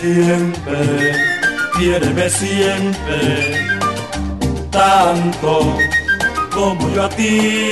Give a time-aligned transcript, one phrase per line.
[0.00, 1.12] Siempre,
[1.76, 3.66] quiéreme siempre,
[4.70, 5.76] tanto
[6.54, 7.70] como yo a ti.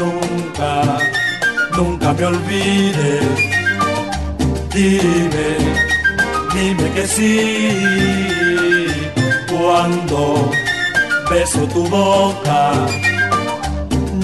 [0.00, 0.98] Nunca,
[1.76, 3.24] nunca me olvides.
[4.74, 5.48] Dime,
[6.52, 8.88] dime que sí.
[9.48, 10.50] Cuando
[11.30, 12.72] beso tu boca,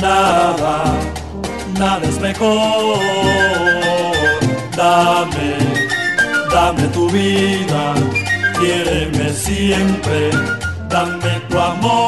[0.02, 0.82] nada,
[1.78, 2.98] nada es mejor.
[4.76, 5.77] Dame,
[6.50, 7.94] dame tu vida,
[8.58, 10.30] quiéreme siempre,
[10.88, 12.07] dame tu amor.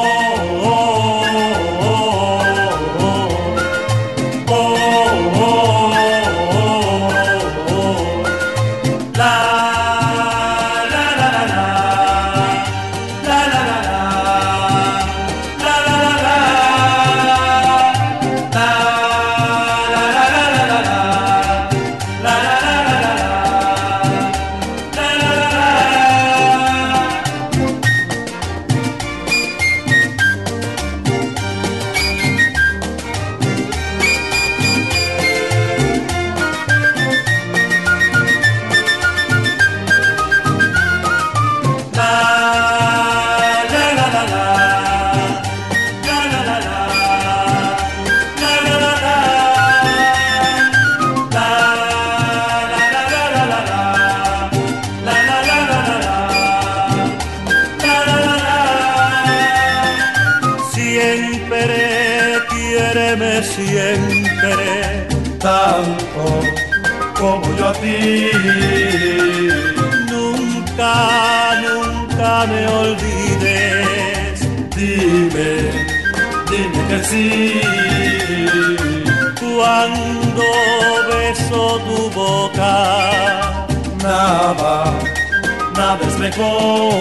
[84.31, 86.93] Nada, es mejor.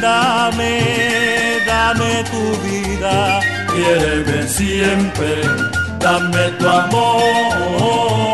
[0.00, 0.74] Dame,
[1.66, 3.40] dame tu vida,
[3.72, 5.32] quiéreme siempre,
[5.98, 8.29] dame tu amor.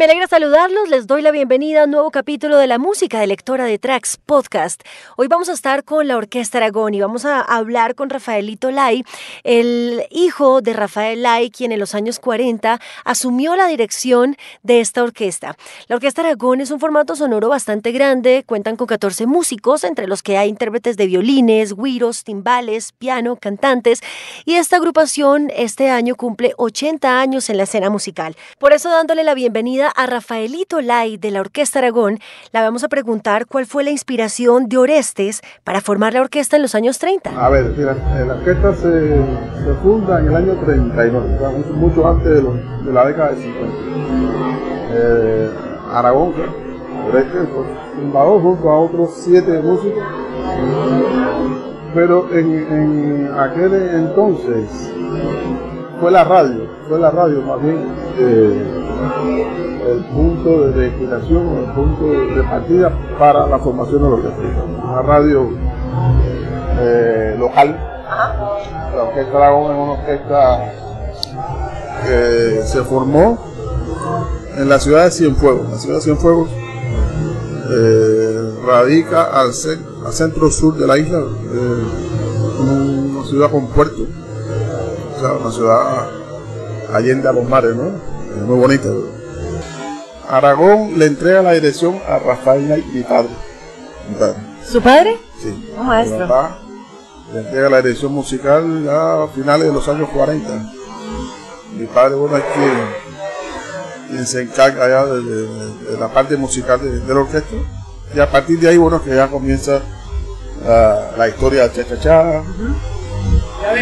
[0.00, 0.88] Me alegra saludarlos.
[0.88, 4.16] Les doy la bienvenida a un nuevo capítulo de la música de lectora de Tracks
[4.16, 4.82] Podcast.
[5.18, 9.04] Hoy vamos a estar con la Orquesta Aragón y vamos a hablar con Rafaelito Lai,
[9.44, 15.02] el hijo de Rafael Lai, quien en los años 40 asumió la dirección de esta
[15.02, 15.54] orquesta.
[15.86, 20.22] La Orquesta Aragón es un formato sonoro bastante grande, cuentan con 14 músicos, entre los
[20.22, 24.00] que hay intérpretes de violines, güiros, timbales, piano, cantantes,
[24.46, 28.34] y esta agrupación este año cumple 80 años en la escena musical.
[28.58, 32.18] Por eso dándole la bienvenida a Rafaelito Lai de la Orquesta Aragón,
[32.52, 36.62] la vamos a preguntar cuál fue la inspiración de Orestes para formar la orquesta en
[36.62, 37.30] los años 30.
[37.30, 39.16] A ver, eh, la orquesta se,
[39.82, 43.76] funda en el año 39, o sea, mucho, antes de, la década de 50.
[44.92, 45.50] Eh,
[45.92, 46.32] Aragón,
[47.08, 47.48] Orestes,
[47.96, 50.04] fundador junto a otros siete músicos,
[51.94, 54.90] pero en, en aquel entonces
[56.00, 57.76] fue la radio, fue la radio más bien
[58.18, 64.64] eh, el punto de inspiración, el punto de partida para la formación de la orquesta.
[64.84, 65.50] Una radio
[66.78, 67.86] eh, local.
[68.94, 70.72] La Orquesta Aragón es una orquesta
[72.04, 73.38] que se formó
[74.56, 75.70] en la ciudad de Cienfuegos.
[75.70, 76.50] La ciudad de Cienfuegos
[77.70, 79.50] eh, radica al,
[80.06, 81.84] al centro sur de la isla, eh,
[82.60, 86.08] una ciudad con puerto, o sea, una ciudad
[86.92, 87.84] allende a los mares, ¿no?
[88.36, 88.88] Es muy bonita.
[90.36, 93.28] Aragón le entrega la dirección a Rafael mi padre.
[94.08, 94.36] Mi padre.
[94.64, 95.18] ¿Su padre?
[95.42, 95.72] Sí.
[95.78, 96.18] Un maestro.
[96.18, 96.58] Mi papá
[97.32, 100.48] le entrega la dirección musical a finales de los años 40.
[101.76, 102.72] Mi padre, bueno, es quien,
[104.08, 107.56] quien se encarga ya de, de- de la parte musical de, de la orquesta.
[108.14, 109.80] Y a partir de ahí, bueno, que ya comienza
[110.66, 112.42] la, la historia de Cha Cha Cha.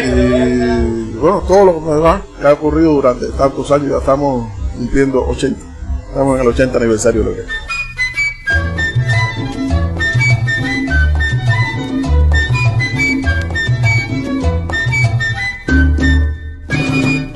[0.05, 2.21] Y bueno, todo lo que, ¿verdad?
[2.39, 4.47] que ha ocurrido durante tantos años, ya estamos
[4.77, 5.59] cumpliendo 80.
[6.09, 7.53] Estamos en el 80 aniversario la orquesta.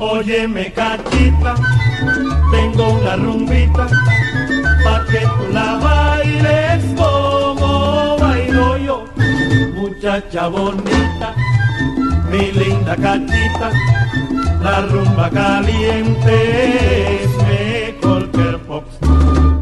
[0.00, 1.54] Óyeme cachita,
[2.50, 3.86] tengo una rumbita,
[4.82, 9.04] pa' que tú la bailes como bailo yo.
[9.74, 11.32] Muchacha bonita,
[12.28, 13.70] mi linda cachita,
[14.62, 17.43] la rumba caliente es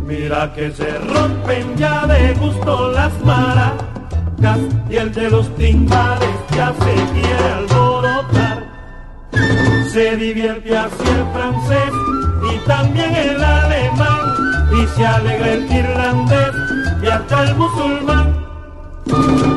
[0.07, 6.73] Mira que se rompen ya de gusto las maracas y el de los timbales ya
[6.73, 8.65] se quiere alborotar.
[9.93, 11.93] Se divierte así el francés
[12.53, 14.21] y también el alemán
[14.73, 16.53] y se alegra el irlandés
[17.03, 18.47] y hasta el musulmán.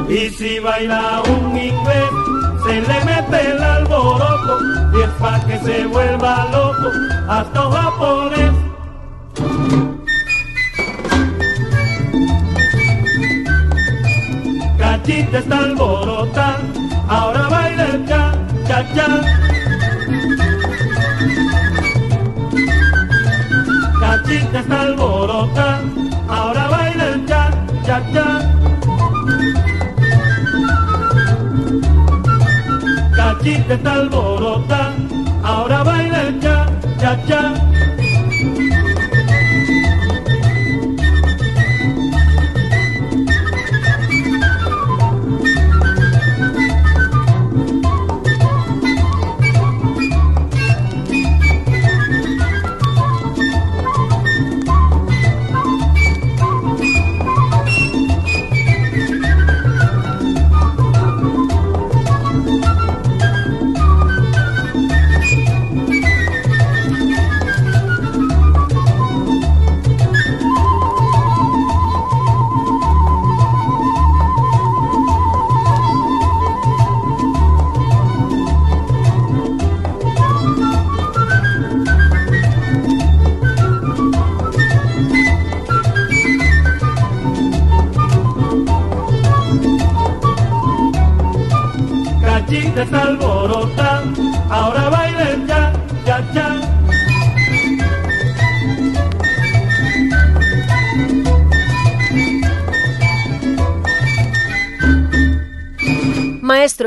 [0.10, 2.12] Y si baila un inglés,
[2.66, 4.60] se le mete el alboroto
[4.94, 6.92] y es pa' que se vuelva loco
[7.30, 8.65] hasta un japonés.
[15.06, 16.58] Cachita está alborota,
[17.08, 18.32] ahora baila el cha,
[18.68, 19.08] cha, cha.
[24.00, 25.80] Cachita está alborota,
[26.28, 27.52] ahora baila el cha,
[27.86, 28.26] cha, cha.
[33.16, 34.92] Cachita está alborota,
[35.44, 36.66] ahora baila el cha,
[37.00, 37.85] cha, cha.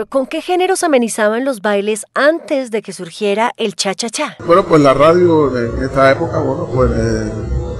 [0.06, 4.37] ¿Con qué géneros amenizaban los bailes antes de que surgiera el cha-cha-cha?
[4.47, 7.33] Bueno, pues la radio en esta época, bueno, pues eh,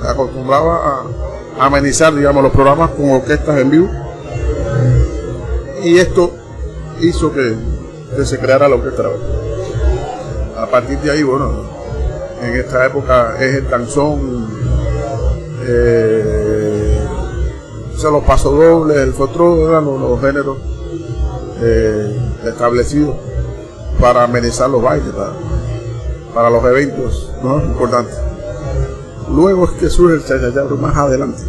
[0.09, 1.05] acostumbraba
[1.59, 3.91] a amenizar, digamos, los programas con orquestas en vivo.
[5.85, 6.33] Y esto
[7.01, 7.55] hizo que,
[8.25, 9.05] se creara la orquesta.
[10.57, 11.65] A partir de ahí, bueno,
[12.43, 14.49] en esta época es el danzón,
[15.67, 16.99] eh,
[17.95, 20.78] o sea, los pasodobles, el fotró, eran los géneros
[21.61, 23.17] eh, establecidos
[24.01, 25.13] para amenizar los bailes,
[26.35, 27.61] para, los eventos ¿no?
[27.63, 28.17] importantes.
[29.31, 31.43] Luego es que surge el chachachá, pero más adelante.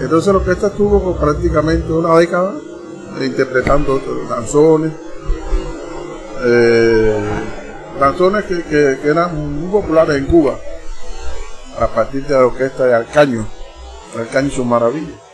[0.00, 2.54] Entonces la orquesta estuvo prácticamente una década
[3.20, 4.92] eh, interpretando danzones,
[6.44, 7.18] eh,
[8.48, 10.54] que- que eran muy populares en Cuba,
[11.80, 13.46] a partir de la orquesta de Alcaño,
[14.18, 15.27] Alcaño y sus maravillas.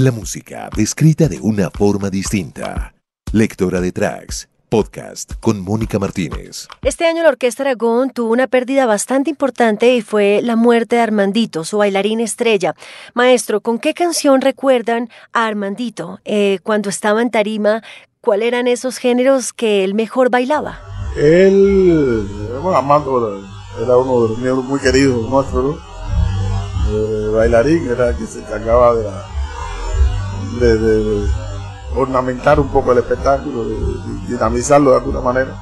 [0.00, 2.94] La música descrita de una forma distinta.
[3.32, 4.48] Lectora de tracks.
[4.68, 6.68] Podcast con Mónica Martínez.
[6.82, 11.02] Este año la Orquesta Aragón tuvo una pérdida bastante importante y fue la muerte de
[11.02, 12.76] Armandito, su bailarín estrella.
[13.14, 17.82] Maestro, ¿con qué canción recuerdan a Armandito eh, cuando estaba en tarima?
[18.20, 20.78] ¿Cuáles eran esos géneros que él mejor bailaba?
[21.16, 22.24] Él,
[22.62, 23.42] bueno, Armando
[23.82, 25.82] era uno de los miembros muy queridos nuestros, ¿no?
[26.88, 29.37] Eh, bailarín, era el que se encargaba de, la,
[30.58, 31.26] de,
[31.96, 33.76] ornamentar un poco el espectáculo, de,
[34.28, 35.54] dinamizarlo de alguna manera.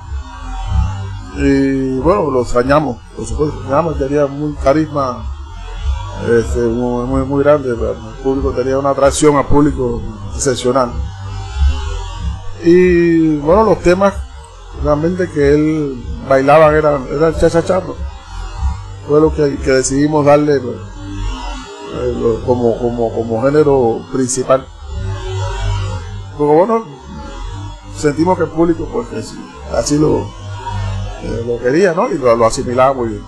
[1.36, 5.24] Y bueno, lo extrañamos, por supuesto, extrañamos, tenía un carisma
[6.30, 10.02] este, muy, muy, muy grande, el público tenía una atracción al público
[10.34, 10.90] excepcional.
[12.64, 14.14] Y bueno, los temas
[14.82, 17.96] realmente que él bailaba era, era el chachacharro.
[19.06, 20.76] Fue lo que, que decidimos darle pues,
[21.94, 24.66] eh, como, como, como género principal.
[26.36, 26.84] Porque bueno,
[27.96, 29.34] sentimos que el público pues
[29.74, 30.20] así, lo,
[31.22, 32.10] eh, lo quería, ¿no?
[32.10, 33.24] Y lo, lo asimilaba muy bien.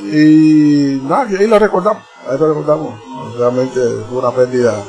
[0.00, 3.00] Y nada, ahí lo recordamos, ahí lo recordamos.
[3.38, 4.84] Realmente fue una pérdida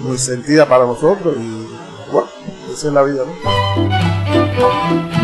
[0.00, 1.68] muy sentida para nosotros y
[2.10, 2.28] bueno,
[2.72, 5.21] esa es la vida, ¿no?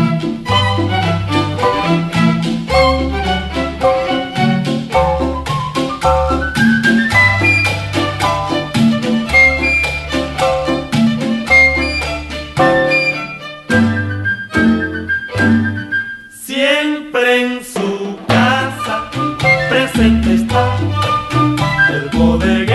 [22.09, 22.68] cuerpo de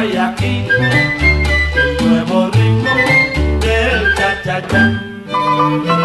[0.00, 0.66] papa y aquí
[2.04, 2.94] nuevo ritmo
[3.60, 5.99] del cha-cha-cha.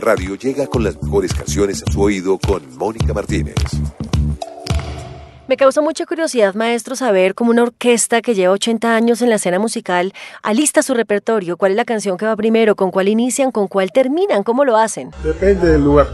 [0.00, 3.54] La radio llega con las mejores canciones a su oído con Mónica Martínez.
[5.46, 9.36] Me causa mucha curiosidad, maestro, saber cómo una orquesta que lleva 80 años en la
[9.36, 11.56] escena musical alista su repertorio.
[11.56, 12.76] ¿Cuál es la canción que va primero?
[12.76, 13.50] ¿Con cuál inician?
[13.50, 14.42] ¿Con cuál terminan?
[14.42, 15.10] ¿Cómo lo hacen?
[15.22, 16.06] Depende del lugar.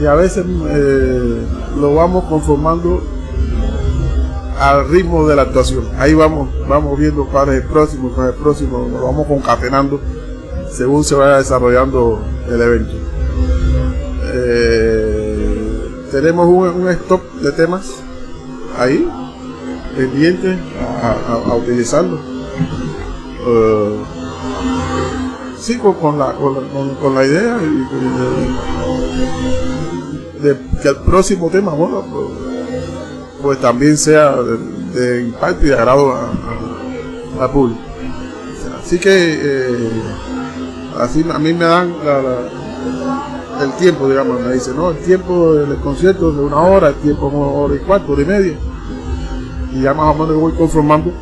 [0.00, 1.46] Y a veces eh,
[1.78, 3.02] lo vamos conformando
[4.58, 5.88] al ritmo de la actuación.
[5.98, 10.00] Ahí vamos, vamos viendo cuál es el próximo, cuál es el próximo, lo vamos concatenando
[10.72, 12.92] según se vaya desarrollando el evento.
[14.34, 17.86] Eh, tenemos un, un stock de temas
[18.78, 19.08] ahí,
[19.96, 20.58] pendientes
[21.02, 22.18] a, utilizarlo.
[23.48, 23.96] Eh,
[25.58, 26.60] sí, con, la, con, la-
[27.00, 27.56] con- la idea
[30.42, 32.04] de, de que el próximo tema, bueno,
[33.42, 34.36] pues, también sea
[34.94, 36.14] de, impacto y de agrado
[37.40, 37.80] al público.
[38.82, 39.90] Así que eh,
[41.00, 45.54] así a mí me dan la- la- el tiempo, digamos, me dice, no, el tiempo
[45.54, 48.24] del concierto es de una hora, el tiempo es una hora y cuarto, hora y
[48.26, 48.58] media.
[49.72, 51.12] Y ya más o menos voy conformando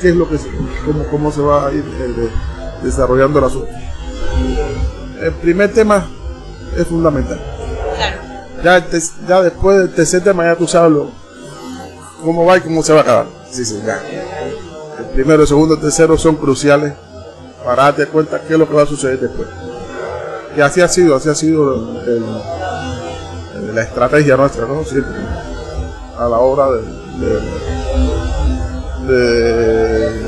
[0.00, 0.50] qué es lo que se-
[0.86, 3.68] cómo, cómo se va a ir eh, de- desarrollando el asunto.
[5.20, 6.06] El primer tema
[6.76, 7.40] es fundamental.
[8.62, 11.10] Ya, tes- ya después del tercer tema ya tú sabes lo-
[12.24, 13.26] cómo va y cómo se va a acabar.
[13.50, 14.00] Sí, sí, ya.
[14.98, 16.92] El primero, el segundo, el tercero son cruciales
[17.68, 19.46] para darte cuenta qué es lo que va a suceder después.
[20.56, 21.76] Y así ha sido, así ha sido
[23.74, 24.80] la estrategia nuestra, ¿no?
[26.18, 26.80] A la hora de,
[29.06, 30.26] de, de-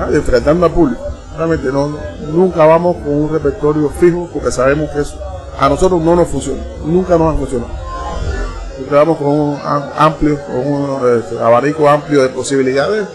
[0.00, 1.02] ah, de enfrentarnos al público.
[1.36, 1.98] Realmente no,
[2.32, 5.18] nunca vamos con un repertorio fijo porque sabemos que eso
[5.58, 7.72] a nosotros no nos funciona, nunca nos ha funcionado.
[8.74, 13.06] Siempre vamos con un am- amplio, con un este, abanico amplio de posibilidades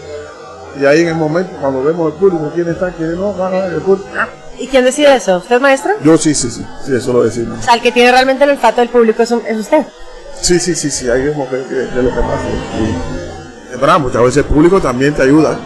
[0.80, 3.66] y ahí en el momento cuando vemos el público quién está, quién no, ah, ah,
[3.66, 4.28] el público, ah.
[4.58, 5.36] ¿Y quién decide eso?
[5.38, 5.92] ¿Usted, maestro?
[6.02, 7.58] yo sí, sí, sí, sí, eso lo decimos.
[7.58, 9.84] O sea, el que tiene realmente el olfato del público es, un- es usted.
[10.40, 12.44] Sí, sí, sí, sí, ahí vemos que, que- lo que pasa.
[13.74, 15.58] Y, verdad, muchas veces el público también te ayuda.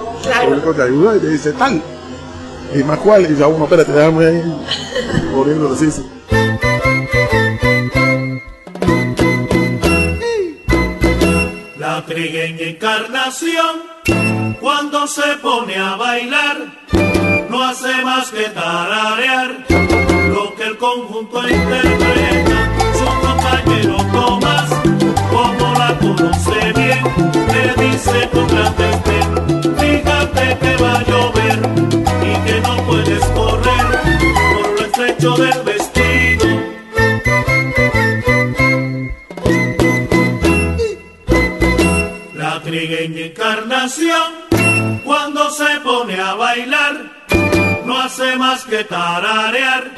[0.42, 1.81] El público te ayuda y te dice tal.
[2.75, 4.42] Y más cuál, y ya uno, espérate, déjame ahí
[5.35, 6.09] poniéndolo, sí, sí.
[12.06, 13.82] Trigueña encarnación,
[14.60, 16.56] cuando se pone a bailar,
[17.48, 22.70] no hace más que tararear lo que el conjunto interpreta.
[22.94, 24.70] Su compañero Tomás,
[25.30, 27.02] como la conoce bien,
[27.52, 31.58] le dice con gran desdén, fíjate que va a llover
[32.22, 33.86] y que no puedes correr
[34.54, 35.69] por lo estrecho del
[48.20, 49.92] hace más que tararear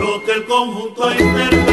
[0.00, 1.67] lo que el conjunto interpreta.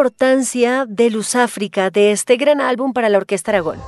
[0.00, 3.78] Importancia de Luz África, de este gran álbum para la Orquesta Aragón?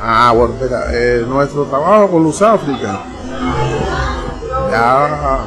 [0.00, 3.02] Ah, bueno, mira, eh, nuestro trabajo con Luz África
[4.70, 5.40] ya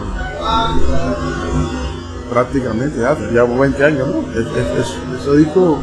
[2.29, 4.21] prácticamente ya llevamos 20 años, ¿no?
[4.39, 5.79] Es, es- es- ese disco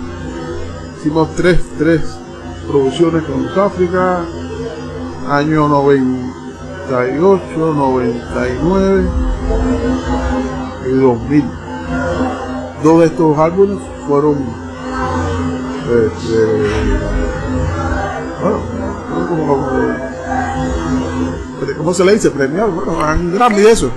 [1.00, 2.00] hicimos tres, tres
[2.68, 4.20] producciones con Luz África,
[5.28, 9.08] año 98, 99
[10.86, 11.44] y 2000.
[12.82, 14.38] Dos de estos álbumes fueron
[15.84, 16.38] este,
[18.42, 18.58] bueno,
[19.08, 19.70] fueron como, como-
[21.78, 22.30] ¿cómo se le dice?
[22.30, 22.92] Premiados, bueno,
[23.34, 23.90] Grammy eso,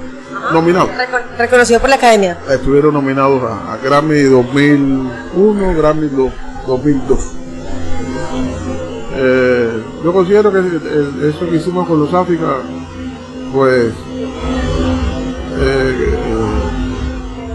[0.52, 0.89] nominados.
[1.38, 2.38] Reconocido por la Academia.
[2.50, 6.32] Estuvieron nominados a, a Grammy 2001, Grammy do-
[6.67, 7.19] 2002.
[9.15, 10.82] Eh, yo considero que el-
[11.22, 12.58] el- eso que hicimos con los África,
[13.54, 13.93] pues,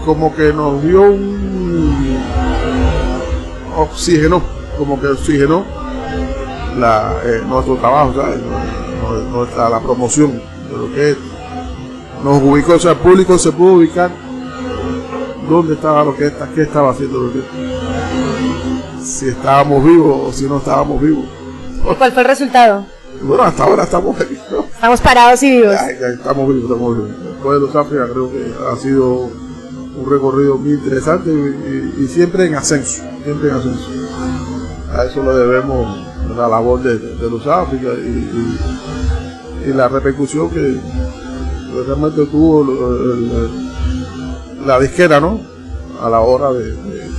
[0.09, 2.17] como que nos dio un
[3.77, 4.41] oxígeno,
[4.75, 5.63] como que oxigenó
[6.79, 8.39] la, eh, nuestro trabajo, ¿sabes?
[8.39, 10.31] Nue- nue- Nuestra, la promoción
[10.71, 11.17] de lo que es.
[12.23, 14.09] Nos ubicó, o sea, el público se pudo ubicar
[15.47, 17.51] dónde estaba la orquesta, qué estaba haciendo la orquesta.
[19.03, 21.25] Si estábamos vivos o si no estábamos vivos.
[21.99, 22.83] ¿Cuál fue el resultado?
[23.21, 24.61] Bueno, hasta ahora estamos aquí, ¿no?
[24.73, 25.75] Estamos parados y vivos.
[25.79, 27.09] Ay, ay, estamos vivos, estamos vivos.
[27.25, 29.29] Después de los África creo que ha sido
[29.99, 31.33] un recorrido muy interesante y,
[32.01, 33.87] y- y siempre en ascenso, siempre en ascenso.
[34.95, 35.97] A eso le debemos
[36.35, 40.79] la labor de, de- de los África y, la repercusión que
[41.85, 45.39] realmente tuvo el- el- el- la disquera, ¿no?
[46.01, 47.09] A la hora de, de,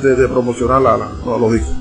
[0.00, 1.74] de- de promocionar la- la- los discos.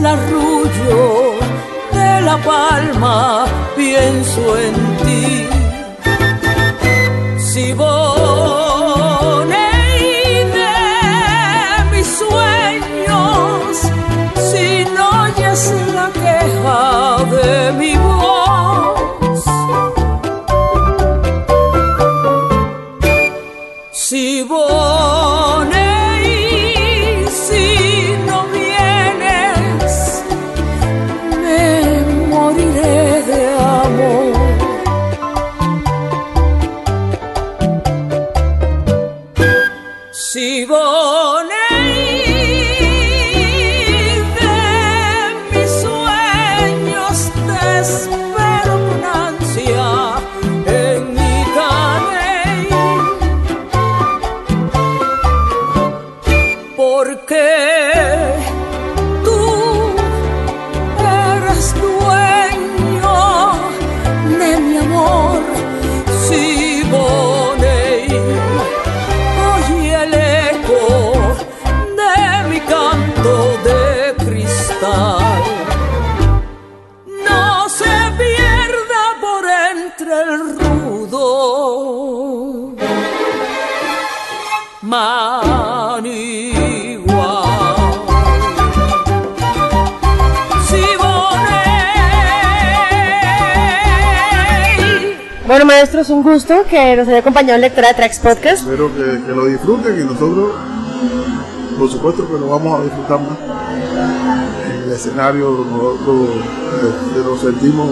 [0.00, 1.34] Al arrullo
[1.92, 3.44] de la palma
[3.76, 5.46] pienso en ti.
[7.38, 8.19] Siboney
[95.60, 98.62] Bueno, maestro, es un gusto que nos haya acompañado en Lectora de Tracks Podcast.
[98.62, 100.52] Espero que, que lo disfruten y nosotros,
[101.78, 103.38] por supuesto que lo vamos a disfrutar más.
[104.74, 107.90] En el escenario nosotros eh, nos sentimos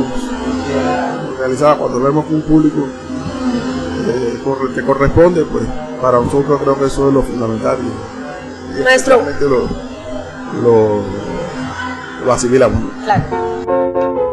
[1.38, 2.86] realizados cuando vemos que un público
[4.08, 5.64] eh, corre- te corresponde, pues
[6.00, 7.76] para nosotros creo que eso es lo fundamental.
[7.82, 9.20] Y, y Maestro.
[9.42, 9.68] lo,
[10.62, 11.02] lo,
[12.24, 12.80] lo asimilamos.
[13.04, 14.27] Claro.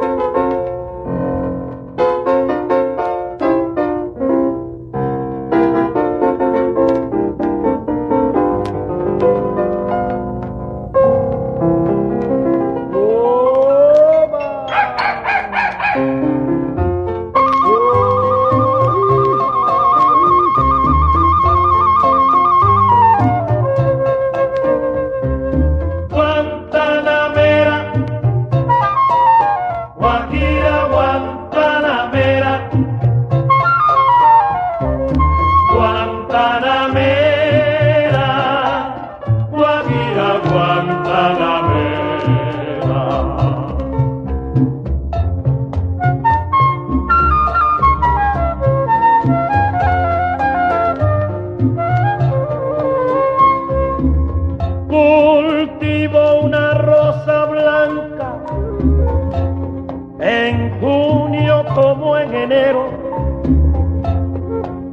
[60.20, 62.90] En junio como en enero,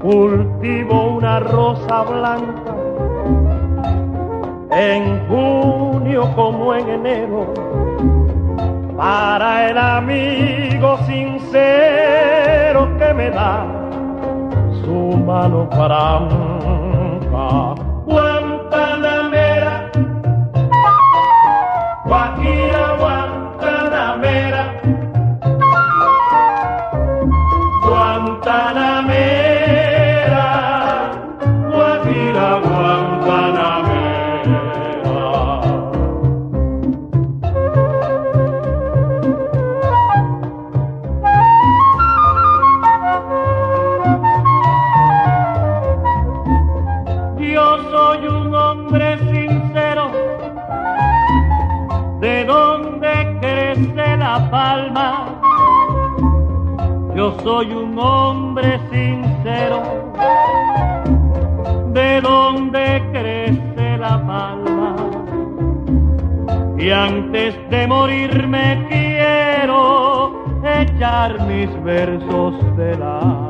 [0.00, 2.74] cultivo una rosa blanca.
[4.70, 7.46] En junio como en enero,
[8.96, 13.66] para el amigo sincero que me da
[14.85, 16.52] su mano franca
[54.33, 55.09] la palma.
[57.14, 59.79] Yo soy un hombre sincero,
[61.92, 64.97] de donde crece la palma.
[66.79, 70.42] Y antes de morirme quiero
[70.81, 73.41] echar mis versos del alma.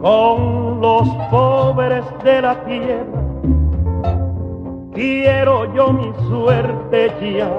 [0.00, 3.22] Con los pobres de la tierra.
[4.92, 7.50] Quiero yo mi suerte ya.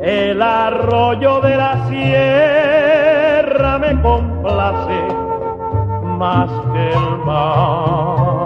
[0.00, 5.08] El arroyo de la sierra me complace
[6.18, 8.45] más que el mar.